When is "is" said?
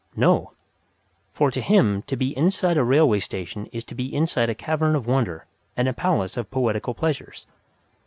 3.67-3.85